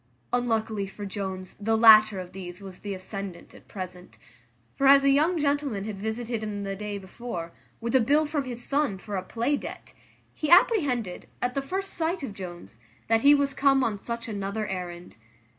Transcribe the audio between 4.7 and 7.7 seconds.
for as a young gentleman had visited him the day before,